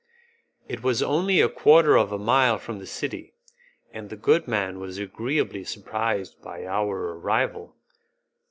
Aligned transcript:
It 0.67 0.81
was 0.81 1.03
only 1.03 1.41
a 1.41 1.47
quarter 1.47 1.95
of 1.95 2.11
a 2.11 2.17
mile 2.17 2.57
from 2.57 2.79
the 2.79 2.87
city, 2.87 3.35
and 3.93 4.09
the 4.09 4.15
good 4.15 4.47
man 4.47 4.79
was 4.79 4.97
agreeably 4.97 5.63
surprised 5.63 6.41
by 6.41 6.65
our 6.65 7.19
arrival. 7.19 7.75